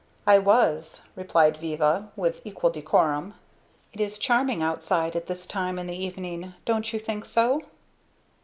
[0.25, 3.35] "I was," replied Viva, with equal decorum.
[3.93, 7.61] "It is charming outside at this time in the evening don't you think so?"